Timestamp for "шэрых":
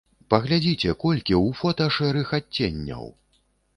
1.97-2.33